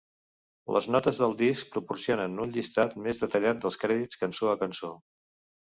[0.77, 4.95] Les notes del disc proporcionen un llistat més detallat dels crèdits cançó a cançó.